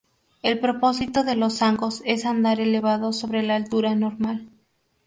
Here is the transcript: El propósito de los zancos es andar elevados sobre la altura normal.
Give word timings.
El 0.41 0.59
propósito 0.59 1.23
de 1.23 1.35
los 1.35 1.57
zancos 1.59 2.01
es 2.05 2.25
andar 2.25 2.59
elevados 2.59 3.19
sobre 3.19 3.43
la 3.43 3.55
altura 3.55 3.93
normal. 3.93 4.49